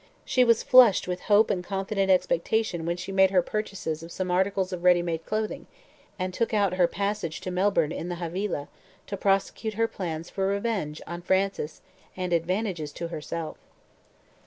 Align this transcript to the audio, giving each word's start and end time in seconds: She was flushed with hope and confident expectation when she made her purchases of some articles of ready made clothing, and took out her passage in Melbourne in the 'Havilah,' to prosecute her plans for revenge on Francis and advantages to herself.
She 0.25 0.43
was 0.43 0.63
flushed 0.63 1.07
with 1.07 1.21
hope 1.29 1.51
and 1.51 1.63
confident 1.63 2.09
expectation 2.09 2.87
when 2.87 2.97
she 2.97 3.11
made 3.11 3.29
her 3.29 3.43
purchases 3.43 4.01
of 4.01 4.11
some 4.11 4.31
articles 4.31 4.73
of 4.73 4.83
ready 4.83 5.03
made 5.03 5.27
clothing, 5.27 5.67
and 6.17 6.33
took 6.33 6.55
out 6.55 6.73
her 6.73 6.87
passage 6.87 7.45
in 7.45 7.53
Melbourne 7.53 7.91
in 7.91 8.09
the 8.09 8.15
'Havilah,' 8.15 8.67
to 9.05 9.15
prosecute 9.15 9.75
her 9.75 9.87
plans 9.87 10.27
for 10.27 10.47
revenge 10.47 11.03
on 11.05 11.21
Francis 11.21 11.83
and 12.17 12.33
advantages 12.33 12.91
to 12.93 13.09
herself. 13.09 13.57